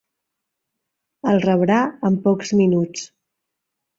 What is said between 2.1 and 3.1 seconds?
pocs minuts.